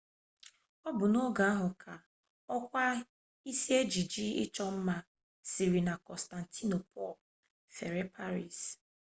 [0.87, 1.93] ọ bụ n'oge ahụ ka
[2.55, 2.83] okwa
[3.49, 4.95] isi ejiji ịchọ ma
[5.51, 7.13] siri na kọnstantinopul
[7.75, 8.59] fere paris